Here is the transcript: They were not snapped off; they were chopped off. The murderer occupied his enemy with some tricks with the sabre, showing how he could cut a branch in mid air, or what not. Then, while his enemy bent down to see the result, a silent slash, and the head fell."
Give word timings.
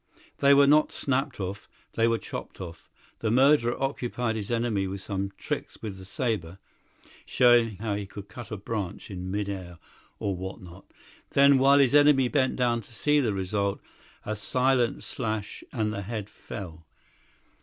They 0.39 0.55
were 0.55 0.65
not 0.65 0.91
snapped 0.91 1.39
off; 1.39 1.69
they 1.93 2.07
were 2.07 2.17
chopped 2.17 2.59
off. 2.59 2.89
The 3.19 3.29
murderer 3.29 3.79
occupied 3.79 4.35
his 4.35 4.49
enemy 4.49 4.87
with 4.87 5.01
some 5.01 5.31
tricks 5.37 5.77
with 5.79 5.99
the 5.99 6.05
sabre, 6.05 6.57
showing 7.27 7.75
how 7.77 7.93
he 7.93 8.07
could 8.07 8.27
cut 8.27 8.49
a 8.49 8.57
branch 8.57 9.11
in 9.11 9.29
mid 9.29 9.47
air, 9.47 9.77
or 10.17 10.35
what 10.35 10.59
not. 10.59 10.85
Then, 11.33 11.59
while 11.59 11.77
his 11.77 11.93
enemy 11.93 12.29
bent 12.29 12.55
down 12.55 12.81
to 12.81 12.95
see 12.95 13.19
the 13.19 13.31
result, 13.31 13.79
a 14.25 14.35
silent 14.35 15.03
slash, 15.03 15.63
and 15.71 15.93
the 15.93 16.01
head 16.01 16.31
fell." 16.31 16.87